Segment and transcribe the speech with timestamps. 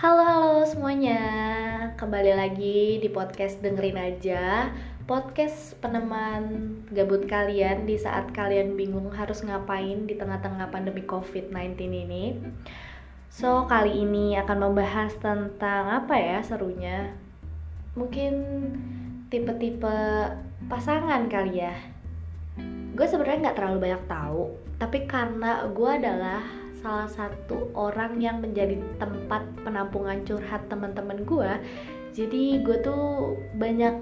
[0.00, 1.20] Halo halo semuanya,
[2.00, 4.72] kembali lagi di podcast dengerin aja.
[5.04, 12.32] Podcast peneman gabut kalian di saat kalian bingung harus ngapain di tengah-tengah pandemi COVID-19 ini.
[13.28, 17.12] So kali ini akan membahas tentang apa ya serunya?
[17.92, 18.32] Mungkin
[19.28, 19.96] tipe-tipe
[20.64, 21.76] pasangan kali ya.
[22.96, 24.48] Gue sebenarnya nggak terlalu banyak tahu
[24.80, 31.50] Tapi karena gue adalah salah satu orang yang menjadi tempat penampungan curhat teman-teman gue
[32.16, 33.94] jadi gue tuh banyak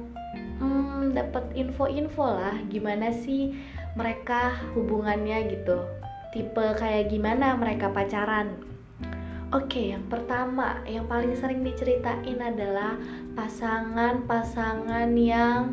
[0.63, 3.59] hmm, dapat info-info lah gimana sih
[3.99, 5.83] mereka hubungannya gitu
[6.31, 8.69] tipe kayak gimana mereka pacaran
[9.49, 13.01] Oke, yang pertama, yang paling sering diceritain adalah
[13.33, 15.73] pasangan-pasangan yang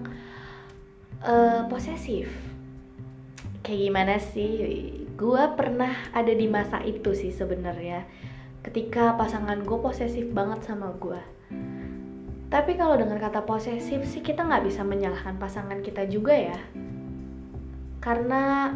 [1.20, 2.32] uh, posesif.
[3.68, 5.04] Kayak gimana sih?
[5.16, 8.04] Gue pernah ada di masa itu sih sebenarnya
[8.64, 11.36] ketika pasangan gue posesif banget sama gue
[12.56, 16.60] tapi kalau dengan kata posesif sih kita nggak bisa menyalahkan pasangan kita juga ya.
[18.00, 18.72] Karena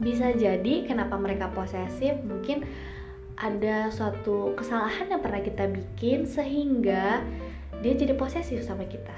[0.00, 2.64] bisa jadi kenapa mereka posesif mungkin
[3.34, 7.20] ada suatu kesalahan yang pernah kita bikin sehingga
[7.84, 9.14] dia jadi posesif sama kita.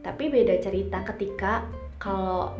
[0.00, 1.68] Tapi beda cerita ketika
[2.02, 2.56] kalau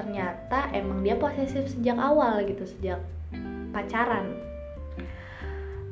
[0.00, 3.04] ternyata emang dia posesif sejak awal gitu sejak
[3.76, 4.32] pacaran.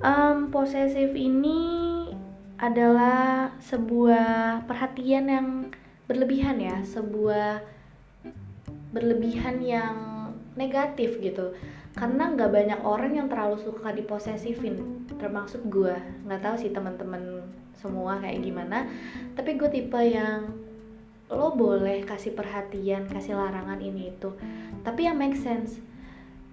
[0.00, 1.60] Um, posesif ini
[2.56, 5.48] adalah sebuah perhatian yang
[6.08, 7.60] berlebihan ya sebuah
[8.96, 9.96] berlebihan yang
[10.56, 11.52] negatif gitu.
[11.92, 15.92] Karena nggak banyak orang yang terlalu suka diposesifin termasuk gue
[16.24, 17.42] nggak tahu sih teman-teman
[17.78, 18.86] semua kayak gimana
[19.34, 20.50] tapi gue tipe yang
[21.28, 24.32] lo boleh kasih perhatian kasih larangan ini itu.
[24.80, 25.80] Tapi yang make sense.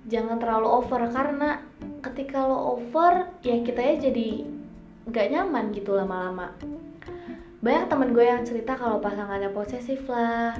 [0.05, 1.63] Jangan terlalu over karena
[2.03, 4.45] ketika lo over ya kita ya jadi
[5.09, 6.53] nggak nyaman gitu lama-lama.
[7.63, 10.53] Banyak temen gue yang cerita kalau pasangannya posesif lah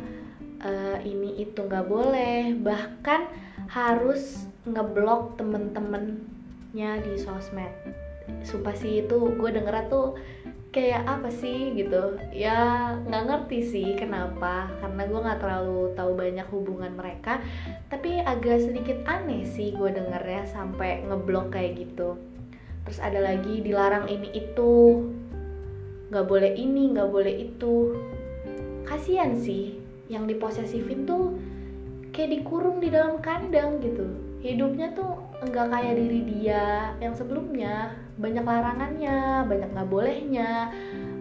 [0.65, 2.57] uh, ini itu nggak boleh.
[2.57, 3.21] Bahkan
[3.69, 7.69] harus ngeblok temen-temennya di sosmed.
[8.41, 10.17] Sumpah sih itu gue denger tuh
[10.75, 12.19] kayak apa sih gitu?
[12.35, 17.39] Ya nggak ngerti sih kenapa karena gue nggak terlalu tahu banyak hubungan mereka.
[17.87, 22.19] Tapi agak sedikit aneh sih gue dengernya sampai ngeblok kayak gitu.
[22.83, 25.07] Terus ada lagi dilarang ini itu.
[26.11, 27.95] Nggak boleh ini nggak boleh itu.
[28.83, 29.79] Kasihan sih
[30.11, 31.39] yang diposesifin tuh
[32.11, 34.11] kayak dikurung di dalam kandang gitu.
[34.43, 40.71] Hidupnya tuh enggak kayak diri dia yang sebelumnya banyak larangannya banyak nggak bolehnya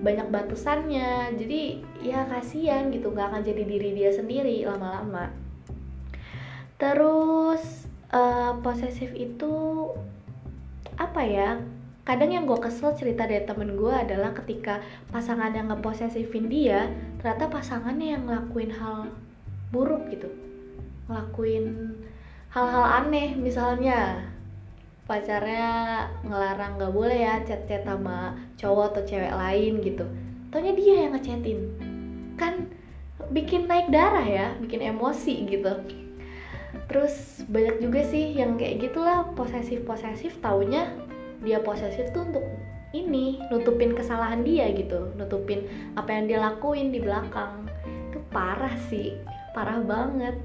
[0.04, 1.34] banyak batasannya.
[1.40, 5.32] Jadi ya kasihan gitu nggak akan jadi diri dia sendiri lama-lama.
[6.76, 9.88] Terus uh, posesif itu
[10.94, 11.58] apa ya
[12.04, 17.48] kadang yang gue kesel cerita dari temen gue adalah ketika pasangan yang ngeposesifin dia ternyata
[17.48, 19.08] pasangannya yang ngelakuin hal
[19.72, 20.28] buruk gitu.
[21.08, 21.96] Ngelakuin
[22.52, 24.30] hal-hal aneh misalnya
[25.04, 30.04] pacarnya ngelarang gak boleh ya chat-chat sama cowok atau cewek lain gitu.
[30.48, 31.58] Taunya dia yang ngechatin.
[32.40, 32.72] Kan
[33.32, 35.72] bikin naik darah ya bikin emosi gitu.
[36.88, 40.88] Terus banyak juga sih yang kayak gitulah posesif posesif taunya
[41.44, 42.44] dia posesif tuh untuk
[42.96, 45.12] ini nutupin kesalahan dia gitu.
[45.20, 45.68] Nutupin
[46.00, 47.68] apa yang dia lakuin di belakang.
[48.08, 49.12] Itu parah sih
[49.52, 50.36] parah banget.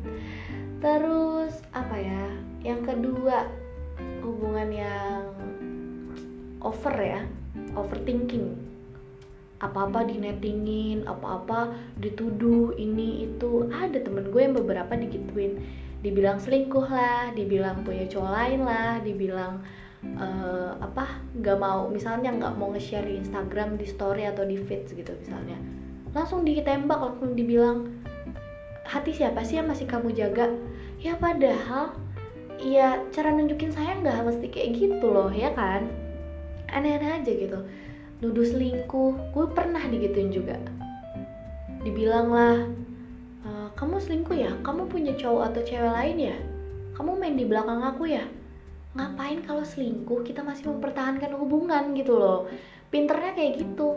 [0.79, 2.25] Terus apa ya
[2.63, 3.47] yang kedua
[4.23, 5.23] hubungan yang
[6.59, 7.23] over ya
[7.75, 8.55] overthinking.
[9.59, 13.67] Apa-apa dinettingin apa-apa dituduh ini itu.
[13.67, 15.59] Ada temen gue yang beberapa digituin.
[15.99, 19.59] Dibilang selingkuh lah dibilang punya cowok lain lah dibilang
[20.15, 24.95] uh, apa nggak mau misalnya nggak mau nge-share di Instagram di story atau di feeds
[24.95, 25.59] gitu misalnya.
[26.15, 27.91] Langsung ditembak langsung dibilang
[28.87, 30.49] hati siapa sih yang masih kamu jaga?
[31.03, 31.95] Ya padahal
[32.59, 35.87] ya cara nunjukin sayang nggak mesti kayak gitu loh ya kan?
[36.69, 37.59] Aneh-aneh aja gitu.
[38.19, 40.59] Nuduh selingkuh gue pernah digituin juga.
[41.81, 42.57] Dibilang lah
[43.47, 44.51] e, kamu selingkuh ya?
[44.59, 46.37] Kamu punya cowok atau cewek lain ya?
[46.99, 48.27] Kamu main di belakang aku ya?
[48.99, 52.51] Ngapain kalau selingkuh kita masih mempertahankan hubungan gitu loh?
[52.91, 53.95] Pinternya kayak gitu.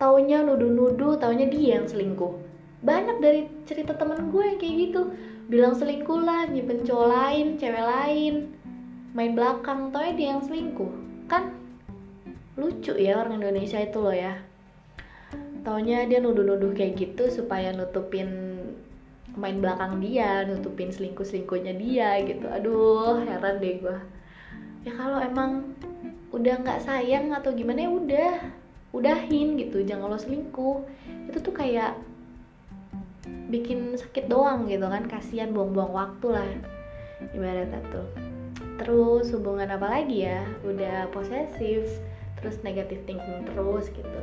[0.00, 2.40] Taunya nuduh-nuduh taunya dia yang selingkuh.
[2.82, 5.02] Banyak dari cerita temen gue yang kayak gitu
[5.50, 8.34] bilang selingkuh lah nyimpen cowok lain cewek lain.
[9.12, 10.92] Main belakang tau dia yang selingkuh.
[11.28, 11.56] Kan
[12.56, 14.38] lucu ya orang Indonesia itu loh ya.
[15.62, 18.58] Taunya dia nuduh-nuduh kayak gitu supaya nutupin
[19.32, 22.46] main belakang dia nutupin selingkuh selingkuhnya dia gitu.
[22.48, 23.98] Aduh heran deh gue
[24.82, 25.78] ya kalau emang
[26.34, 28.32] udah nggak sayang atau gimana ya udah
[28.92, 30.84] udahin gitu jangan lo selingkuh.
[31.30, 31.96] Itu tuh kayak
[33.26, 36.48] bikin sakit doang gitu kan kasihan buang-buang waktu lah
[37.30, 38.08] ibaratnya tuh.
[38.82, 40.42] Terus hubungan apa lagi ya?
[40.66, 41.86] Udah posesif
[42.42, 44.20] terus negatif thinking terus gitu.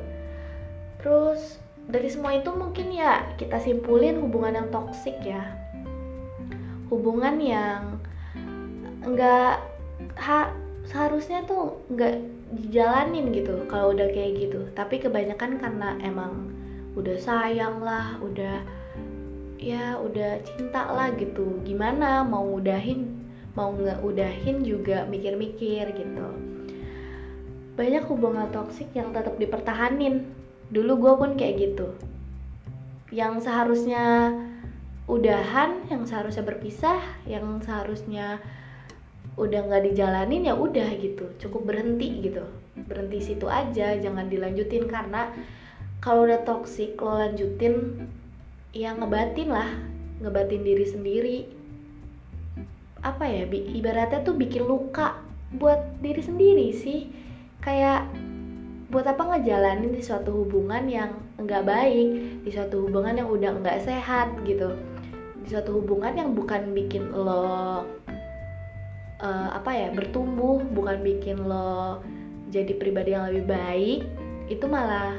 [1.00, 5.56] Terus dari semua itu mungkin ya kita simpulin hubungan yang toksik ya.
[6.92, 8.04] Hubungan yang
[9.08, 9.64] enggak
[10.20, 10.52] ha,
[10.84, 12.20] seharusnya tuh nggak
[12.50, 14.68] dijalanin gitu kalau udah kayak gitu.
[14.76, 16.52] Tapi kebanyakan karena emang
[17.00, 18.60] udah sayang lah udah
[19.60, 21.60] ya udah cinta lah gitu.
[21.68, 23.20] Gimana mau udahin
[23.54, 26.28] mau nggak udahin juga mikir-mikir gitu.
[27.76, 30.32] Banyak hubungan toksik yang tetap dipertahanin.
[30.72, 31.92] Dulu gue pun kayak gitu.
[33.12, 34.32] Yang seharusnya
[35.10, 38.38] udahan yang seharusnya berpisah yang seharusnya
[39.36, 41.28] udah nggak dijalanin ya udah gitu.
[41.36, 42.48] Cukup berhenti gitu.
[42.80, 44.88] Berhenti situ aja jangan dilanjutin.
[44.88, 45.36] Karena
[46.00, 48.08] kalau udah toksik lo lanjutin
[48.76, 49.70] ya ngebatin lah
[50.22, 51.38] ngebatin diri sendiri.
[53.00, 55.20] Apa ya ibaratnya tuh bikin luka
[55.56, 57.10] buat diri sendiri sih.
[57.64, 58.08] Kayak
[58.90, 62.08] buat apa ngejalanin di suatu hubungan yang nggak baik
[62.44, 64.76] di suatu hubungan yang udah nggak sehat gitu.
[65.46, 67.86] Di suatu hubungan yang bukan bikin lo
[69.24, 72.02] uh, apa ya bertumbuh bukan bikin lo
[72.50, 74.00] jadi pribadi yang lebih baik
[74.50, 75.14] itu malah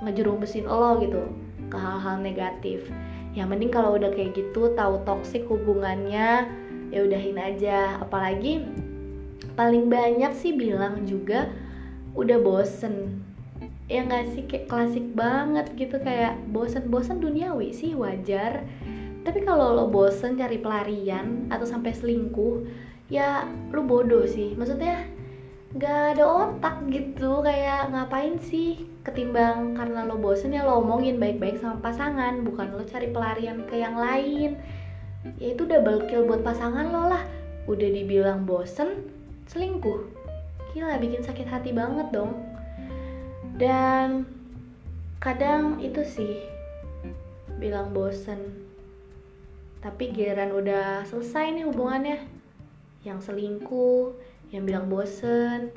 [0.00, 1.22] ngejerumusin lo gitu
[1.70, 2.90] ke hal-hal negatif.
[3.30, 6.50] Ya mending kalau udah kayak gitu tahu toksik hubungannya
[6.90, 8.02] ya udahin aja.
[8.02, 8.66] Apalagi
[9.54, 11.46] paling banyak sih bilang juga
[12.18, 13.22] udah bosen.
[13.86, 18.66] Ya nggak sih kayak klasik banget gitu kayak bosen-bosen duniawi sih wajar.
[19.22, 22.66] Tapi kalau lo bosen cari pelarian atau sampai selingkuh
[23.06, 24.58] ya lu bodoh sih.
[24.58, 25.06] Maksudnya
[25.70, 31.56] nggak ada otak gitu kayak ngapain sih ketimbang karena lo bosen ya lo omongin baik-baik
[31.56, 34.60] sama pasangan bukan lo cari pelarian ke yang lain.
[35.40, 37.24] Ya itu double kill buat pasangan lo lah.
[37.68, 39.08] Udah dibilang bosen
[39.48, 40.04] selingkuh.
[40.72, 42.36] Gila bikin sakit hati banget dong.
[43.56, 44.24] Dan
[45.20, 46.40] kadang itu sih
[47.60, 48.68] bilang bosen.
[49.80, 52.20] Tapi giliran udah selesai nih hubungannya.
[53.00, 54.12] Yang selingkuh,
[54.52, 55.72] yang bilang bosen,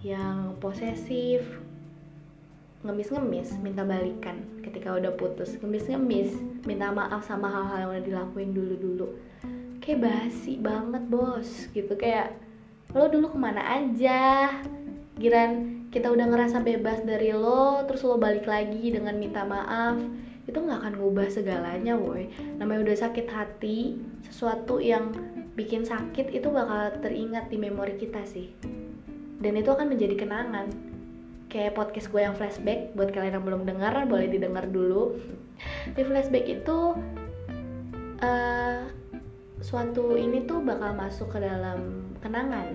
[0.00, 1.44] yang posesif,
[2.84, 6.36] ngemis-ngemis, minta balikan ketika udah putus, ngemis-ngemis,
[6.68, 9.06] minta maaf sama hal-hal yang udah dilakuin dulu-dulu.
[9.80, 11.94] Kayak basi banget bos, gitu.
[11.96, 12.36] Kayak
[12.92, 14.52] lo dulu ke mana aja,
[15.16, 19.96] giran kita udah ngerasa bebas dari lo, terus lo balik lagi dengan minta maaf,
[20.46, 22.30] itu nggak akan ngubah segalanya woi
[22.62, 23.98] namanya udah sakit hati
[24.30, 25.10] sesuatu yang
[25.58, 28.52] bikin sakit itu bakal teringat di memori kita sih.
[29.36, 30.95] Dan itu akan menjadi kenangan
[31.46, 35.14] kayak podcast gue yang flashback buat kalian yang belum dengar boleh didengar dulu.
[35.94, 36.78] Di flashback itu
[38.20, 38.80] uh,
[39.62, 42.70] suatu ini tuh bakal masuk ke dalam kenangan.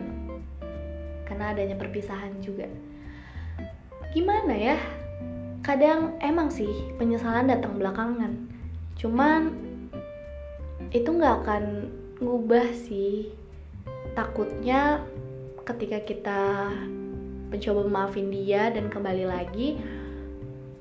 [1.27, 2.67] Karena adanya perpisahan juga.
[4.11, 4.77] Gimana ya?
[5.61, 8.33] Kadang emang sih penyesalan datang belakangan.
[8.99, 9.55] Cuman
[10.91, 11.63] itu nggak akan
[12.19, 13.31] ngubah sih.
[14.11, 14.99] Takutnya
[15.63, 16.41] ketika kita
[17.51, 19.77] mencoba maafin dia dan kembali lagi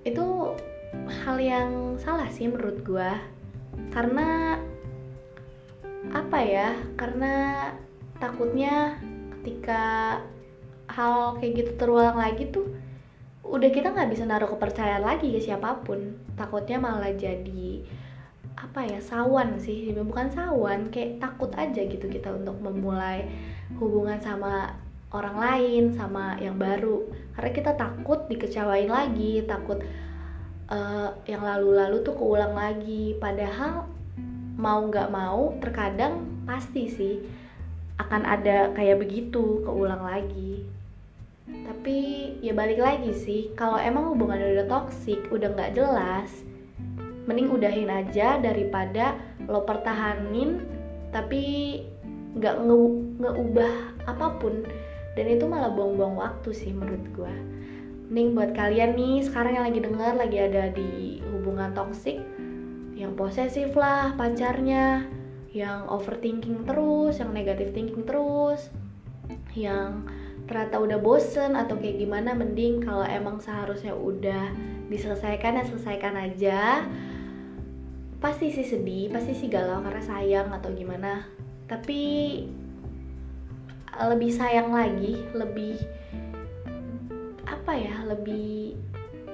[0.07, 0.27] itu
[1.27, 3.11] hal yang salah sih menurut gue
[3.91, 4.57] karena
[6.15, 7.69] apa ya karena
[8.17, 8.97] takutnya
[9.41, 10.17] ketika
[10.89, 12.67] hal kayak gitu terulang lagi tuh
[13.50, 16.15] udah kita nggak bisa naruh kepercayaan lagi ke siapa pun.
[16.39, 17.83] Takutnya malah jadi
[18.55, 19.91] apa ya sawan sih.
[19.91, 23.27] Bukan sawan kayak takut aja gitu kita untuk memulai
[23.79, 24.79] hubungan sama
[25.11, 27.07] orang lain sama yang baru.
[27.35, 29.83] Karena kita takut dikecewain lagi takut
[30.71, 33.19] uh, yang lalu-lalu tuh keulang lagi.
[33.19, 33.90] Padahal
[34.61, 37.14] mau nggak mau terkadang pasti sih
[38.00, 40.62] akan ada kayak begitu keulang lagi.
[41.50, 41.99] Tapi
[42.38, 46.31] ya balik lagi sih kalau emang hubungan udah toksik udah nggak jelas
[47.31, 49.14] mending udahin aja daripada
[49.47, 50.62] lo pertahanin
[51.14, 51.79] tapi
[52.38, 52.76] nggak nge
[53.23, 53.75] ngeubah
[54.07, 54.67] apa pun
[55.19, 57.35] dan itu malah buang-buang waktu sih menurut gue
[58.11, 62.19] mending buat kalian nih sekarang yang lagi denger lagi ada di hubungan toksik
[62.99, 65.07] yang posesif lah pacarnya
[65.50, 68.71] yang overthinking terus yang negatif thinking terus
[69.55, 70.07] yang
[70.50, 74.50] ternyata udah bosen atau kayak gimana mending kalau emang seharusnya udah
[74.90, 76.61] diselesaikan ya selesaikan aja.
[78.19, 81.23] Pasti sih sedih pasti sih galau karena sayang atau gimana.
[81.71, 82.02] Tapi
[83.99, 85.81] lebih sayang lagi lebih
[87.47, 88.79] apa ya lebih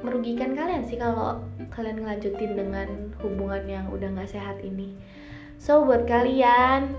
[0.05, 1.41] merugikan kalian sih kalau
[1.73, 2.89] kalian ngelanjutin dengan
[3.21, 4.93] hubungan yang udah nggak sehat ini.
[5.57, 6.95] So buat kalian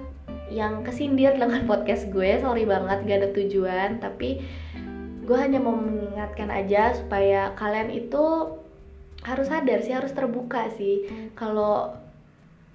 [0.52, 4.42] yang kesindir dengan podcast gue sorry banget gak ada tujuan tapi
[5.28, 8.56] gue hanya mau mengingatkan aja supaya kalian itu
[9.28, 11.08] harus sadar sih harus terbuka sih.
[11.36, 11.94] Kalau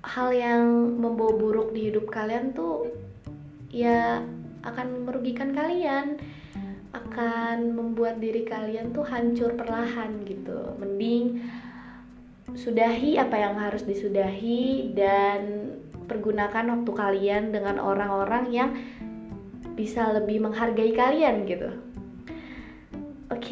[0.03, 2.91] hal yang membawa buruk di hidup kalian tuh
[3.73, 4.21] ya
[4.63, 6.19] akan merugikan kalian
[6.93, 11.41] akan membuat diri kalian tuh hancur perlahan gitu mending
[12.53, 15.73] sudahi apa yang harus disudahi dan
[16.05, 18.71] pergunakan waktu kalian dengan orang-orang yang
[19.73, 21.73] bisa lebih menghargai kalian gitu.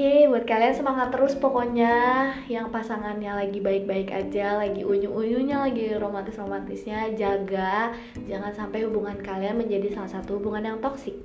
[0.01, 1.93] Oke, okay, buat kalian semangat terus pokoknya
[2.49, 7.93] yang pasangannya lagi baik-baik aja, lagi unyu-unyunya, lagi romantis-romantisnya, jaga
[8.25, 11.21] jangan sampai hubungan kalian menjadi salah satu hubungan yang toksik.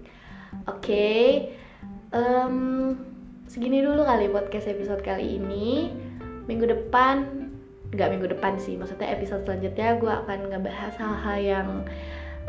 [0.67, 1.25] Oke, okay,
[2.12, 3.00] um,
[3.48, 5.96] segini dulu kali podcast episode kali ini.
[6.44, 7.48] Minggu depan
[7.96, 11.70] nggak minggu depan sih maksudnya episode selanjutnya gue akan ngebahas hal-hal yang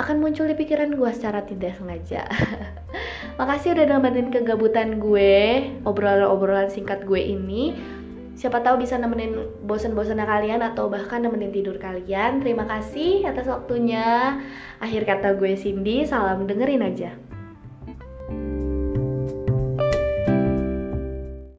[0.02, 2.26] akan muncul di pikiran gue secara tidak sengaja
[3.34, 7.74] makasih udah nemenin kegabutan gue obrolan-obrolan singkat gue ini.
[8.36, 12.44] Siapa tahu bisa nemenin bosen-bosennya kalian atau bahkan nemenin tidur kalian.
[12.44, 14.38] Terima kasih atas waktunya.
[14.78, 17.25] Akhir kata gue Cindy salam dengerin aja